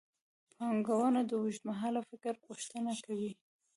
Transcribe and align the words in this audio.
پانګونه 0.55 1.21
د 1.25 1.31
اوږدمهال 1.41 1.95
فکر 2.09 2.33
غوښتنه 2.45 2.91
کوي. 3.05 3.31